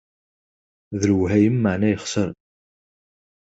[0.99, 2.29] D lwehayem, meεna yexser.